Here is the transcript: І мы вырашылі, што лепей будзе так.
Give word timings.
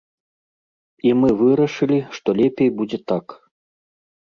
І 1.09 1.11
мы 1.19 1.29
вырашылі, 1.43 1.99
што 2.17 2.29
лепей 2.41 2.69
будзе 2.81 3.03
так. 3.15 3.25